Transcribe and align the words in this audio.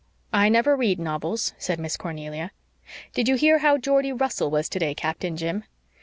"I 0.33 0.49
never 0.49 0.75
read 0.75 0.97
novels," 0.99 1.53
said 1.59 1.79
Miss 1.79 1.95
Cornelia. 1.95 2.49
"Did 3.13 3.27
you 3.27 3.35
hear 3.35 3.59
how 3.59 3.77
Geordie 3.77 4.11
Russell 4.13 4.49
was 4.49 4.67
today, 4.67 4.95
Captain 4.95 5.37
Jim?" 5.37 5.63